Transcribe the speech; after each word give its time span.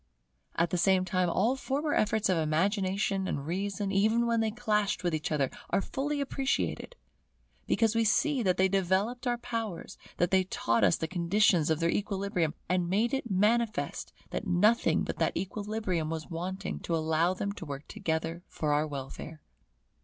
At 0.55 0.71
the 0.71 0.79
same 0.79 1.05
time 1.05 1.29
all 1.29 1.55
former 1.55 1.93
efforts 1.93 2.27
of 2.27 2.35
Imagination 2.35 3.27
and 3.27 3.45
Reason, 3.45 3.91
even 3.91 4.25
when 4.25 4.39
they 4.39 4.49
clashed 4.49 5.03
with 5.03 5.13
each 5.13 5.31
other, 5.31 5.51
are 5.69 5.79
fully 5.79 6.19
appreciated; 6.19 6.95
because 7.67 7.93
we 7.93 8.03
see 8.03 8.41
that 8.41 8.57
they 8.57 8.67
developed 8.67 9.27
our 9.27 9.37
powers, 9.37 9.99
that 10.17 10.31
they 10.31 10.45
taught 10.45 10.83
us 10.83 10.95
the 10.95 11.07
conditions 11.07 11.69
of 11.69 11.79
their 11.79 11.91
equilibrium, 11.91 12.55
and 12.67 12.89
made 12.89 13.13
it 13.13 13.29
manifest 13.29 14.11
that 14.31 14.47
nothing 14.47 15.03
but 15.03 15.17
that 15.19 15.37
equilibrium 15.37 16.09
was 16.09 16.31
wanting 16.31 16.79
to 16.79 16.95
allow 16.95 17.35
them 17.35 17.51
to 17.51 17.63
work 17.63 17.87
together 17.87 18.41
for 18.47 18.73
our 18.73 18.87
welfare. 18.87 19.43